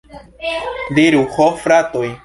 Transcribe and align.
Diru, 0.99 1.21
ho 1.37 1.49
fratoj! 1.67 2.09